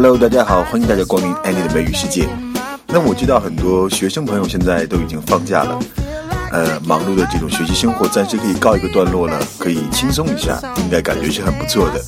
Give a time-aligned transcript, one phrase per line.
[0.00, 2.28] Hello，大家好，欢迎大家光临 Andy 的美语世界。
[2.86, 5.76] 那我知道很多学生朋友现在都已经放假了，
[6.52, 12.00] 呃，忙碌的这种学习生活暂时可以告一个段落了，可以轻松一下，应该感觉是很不错的。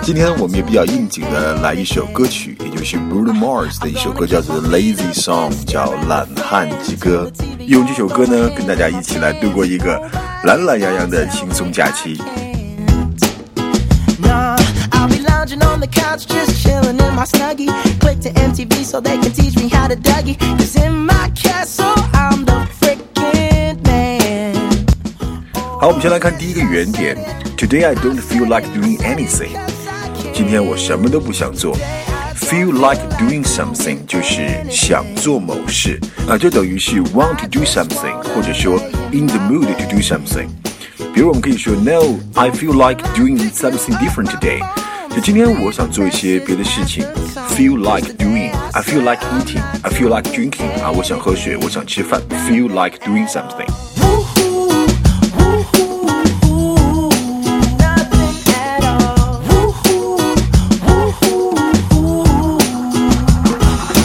[0.00, 7.28] 今天我们也比较应景的来一首歌曲，也就是 Bruno Mars 的一首歌，叫做 Lazy Song，叫懒汉之歌。
[7.66, 10.00] 用这首歌呢，跟大家一起来度过一个
[10.44, 12.16] 懒懒洋洋的轻松假期。
[15.73, 17.69] on the couch, just chilling in my snuggie.
[17.99, 20.37] Click to MTV so they can teach me how to Dougie.
[20.57, 24.55] Cause in my castle, I'm the freaking man.
[25.79, 27.17] 好，我们先来看第一个原点。
[27.57, 29.57] Today I don't feel like doing anything.
[30.33, 31.75] 今天我什么都不想做。
[32.35, 38.79] Feel like doing something 就是想做某事啊，这等于是 want to do something，或者说
[39.11, 40.47] in the mood to do something。
[41.13, 44.61] 比如我们可以说 No, I feel like doing something different today。
[45.13, 47.03] 就今天我想做一些别的事情，
[47.49, 49.61] feel like doing。I feel like eating.
[49.81, 50.81] I feel like drinking.
[50.83, 52.21] 啊，我想喝水，我想吃饭。
[52.47, 53.67] Feel like doing something.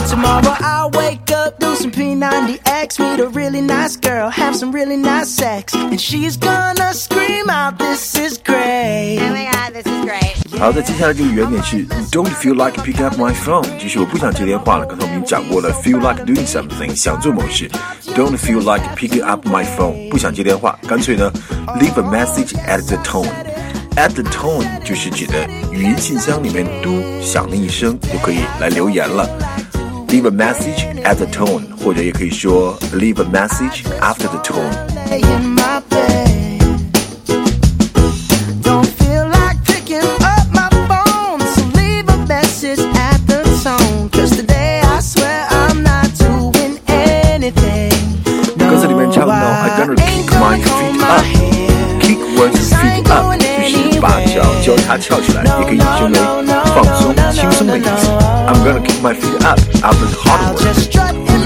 [0.09, 4.97] Tomorrow I'll wake up, do some P90X, meet a really nice girl, have some really
[4.97, 9.93] nice sex, and she's gonna scream out, "This is great." Oh my god, this is
[9.98, 9.98] great.
[10.60, 14.86] 好的，接下来这个原点是 Don't feel like picking up my phone，就是我不想接电话了。
[14.86, 17.70] 刚才我们已经讲过了，feel like doing something，想做某事。
[18.14, 21.32] Don't feel like picking up my phone，不想接电话，干脆呢
[21.80, 23.30] ，leave a message at the tone。
[23.96, 29.26] At the tone 就是指的语音信箱里面嘟响了一声就可以来留言了。
[30.10, 36.29] Leave a message at the tone，或者也可以说 leave a message after the tone。
[54.90, 56.10] 它翘起来，也可以理解为
[56.74, 58.10] 放松、轻松的意思。
[58.48, 60.66] I'm gonna keep my feet up after the hard work。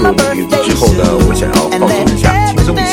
[0.00, 0.16] 作无
[0.48, 2.84] 聊之后呢，我想要放松一下，轻松一下。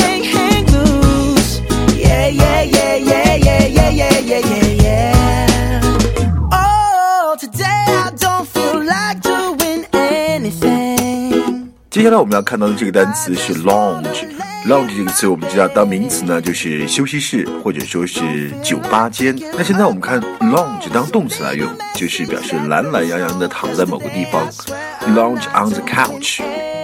[11.89, 14.50] 接下来我们要看到的这个单词是 lounge。
[14.67, 19.35] Lounge 这个词我们知道当名词呢就是休息室或者说是酒吧间。
[19.53, 24.47] 那现在我们看 lounge 当动词来用，就是表示懒懒洋洋的躺在某个地方。
[25.15, 26.41] lounge on the couch，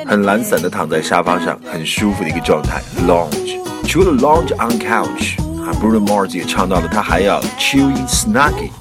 [0.07, 2.81] 很懒散的躺在沙发上，很舒服的一个状态。
[3.07, 3.57] lounge。
[3.87, 8.71] 除了 lounge on couch 啊，Bruno Mars 也唱到了，他还要 chill in snuggie。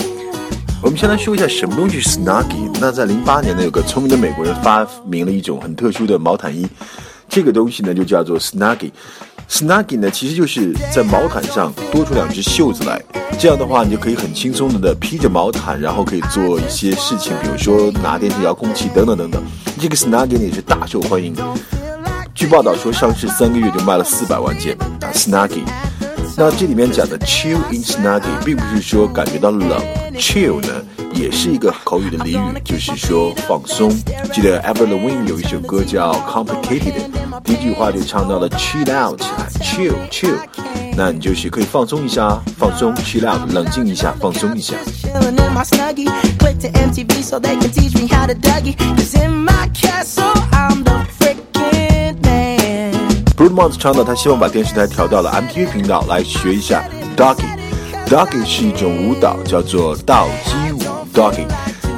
[0.82, 2.70] 我们先来说一下什么东西是 snuggie。
[2.80, 6.66] 那在零八年呢，有个聪明的美国人发明了一种很特殊的毛毯衣，
[7.36, 8.91] 这个东西呢就叫做 snuggie。
[9.47, 12.98] snuggie 呢其实就是在毛毯上多出两只袖子来，
[13.38, 19.42] 这样的话你就可以很轻松的披着毛毯，然后可以做一些事情，比如说拿电视遥控器等等等等。
[19.78, 21.36] 这个 snuggie 呢也是大受欢迎。
[22.34, 25.60] 据报道说，上市三个月就卖了四百万件啊，snuggie。
[26.38, 29.78] 那这里面讲的 chill in snuggie，并不是说感觉到冷
[30.14, 30.69] ，chill 呢
[31.16, 33.91] 也是一个口语的俚语，就是说放松。
[34.32, 36.93] 记得 Avril Lavigne 有一首歌叫 Complicated，
[37.43, 40.37] 第一句话就唱到了 chill out，chill chill，
[40.94, 44.75] 那你就是可以放松一下，放松 chill out，冷静一下，放松一下。
[45.03, 46.10] Chilling in my snuggie.
[46.38, 48.76] Click to MTV so they can teach me how to Dougie.
[48.76, 52.93] Cause in my castle, I'm the freaking man.
[53.37, 56.84] Bruno Mars 唱到，他希望把电视台调到了 MTV 频道来学一下
[57.16, 57.47] Doggy。
[58.06, 60.78] Doggy 是一种舞蹈，叫做倒鸡舞
[61.16, 61.47] Doggy。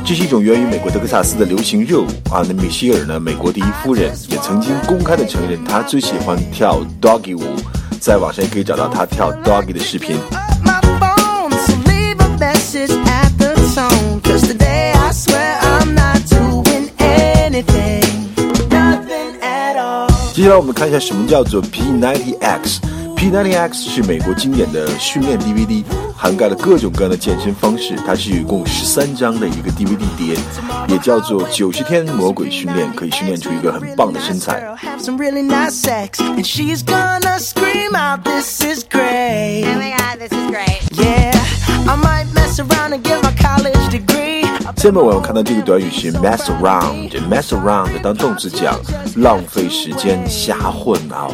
[0.05, 2.45] 这是一种源于美国德克萨斯的流行热舞啊。
[2.47, 7.43] 那米歇尔呢，美国第一夫人也曾经公开的承认，她最喜欢跳 Doggy 舞。
[8.01, 10.17] 在网上也可以找到她跳 Doggy 的视频。
[20.33, 22.79] 接下来我们看一下什么叫做 P90X。
[23.17, 25.83] P90X 是美国经典的训练 DVD，
[26.21, 27.95] 涵盖了各种各样的健身方式。
[28.05, 30.37] 它是一共十三张的一个 DVD 碟，
[30.89, 34.61] 也叫做九十天魔鬼训练，可以训练出一个很棒的身材。
[34.61, 36.19] Girl, have some really nice sex.
[36.19, 39.65] And she's gonna scream out, This is great.
[39.65, 40.81] Oh my god, this is great.
[40.93, 41.33] Yeah,
[41.87, 44.45] I might mess around and get my college degree.
[44.77, 48.79] 下面我们看到这个短语是 mess around，mess around 当动词讲
[49.17, 51.29] 浪费时间、瞎混啊。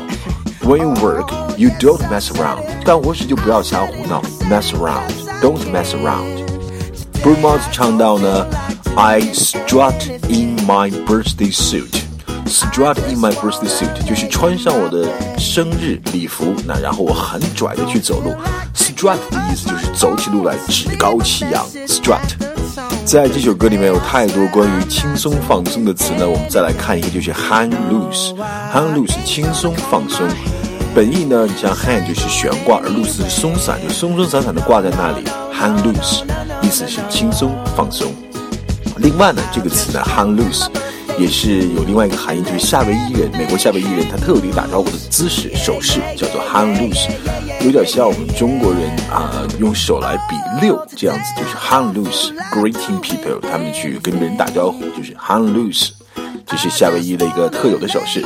[0.65, 2.63] When you work, you don't mess around。
[2.87, 6.43] 干活时就不要瞎胡闹，mess around，don't mess around。
[7.23, 8.47] Bruno Mars 唱到呢
[8.97, 12.01] I strut in my birthday suit。
[12.47, 15.07] Strut in my birthday suit 就是穿上我的
[15.39, 18.35] 生日礼服，那然后我很拽的去走路。
[18.75, 21.63] Strut 的意思就是走起路来趾高气扬。
[21.87, 22.23] Strut，
[23.05, 28.35] 在这首歌里面有太多关于轻松放松的词呢，我们再来看一个，就是 hang loose。
[28.73, 30.27] hang loose 轻松放松，
[30.95, 35.25] 本意呢，你像 hang 就是悬挂，而 loose 是松散，就松松散散的挂在那里。
[35.53, 36.23] hang loose
[36.63, 38.13] 意思是轻松放松。
[38.97, 40.67] 另外呢，这个词呢，hang loose。
[41.17, 47.07] 也是有另外一个含义，就是夏威夷人，美国夏威夷人他特有的一个打招呼的姿势手势叫做 hang loose，
[47.65, 55.89] 有点像我们中国人啊用手来比六这样子，就是 hang loose，greeting people，他们去跟别人打招呼就是 hang loose，
[56.45, 58.23] 这是夏威夷的一个特有的手势。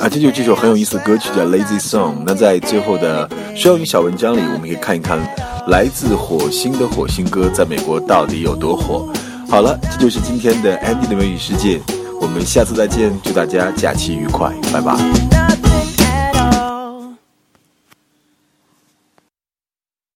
[0.00, 2.18] 啊，这就是这首很有意思的歌曲叫《Lazy Song》。
[2.24, 5.18] 那在最后的需要你小文章里，我们可以看一看
[5.66, 9.12] 来自火星的火星哥在美国到底有多火。
[9.48, 11.80] 好了，这就是今天的 Andy 的美语世界，
[12.20, 15.27] 我们下次再见，祝大家假期愉快，拜拜。